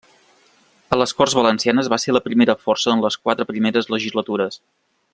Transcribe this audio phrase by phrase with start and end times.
[0.95, 4.63] A les Corts Valencianes va ser la primera força en les quatre primeres legislatures.